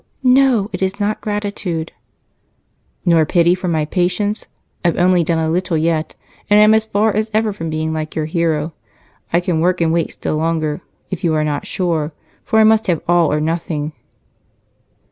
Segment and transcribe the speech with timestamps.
[0.23, 1.91] "No it is not gratitude."
[3.05, 4.47] "Nor pity for my patience?
[4.83, 6.15] I've only done a little yet,
[6.49, 8.73] and I am as far as ever from being like your hero.
[9.31, 12.87] I can work and wait still longer if you are not sure, for I must
[12.87, 13.93] have all or nothing."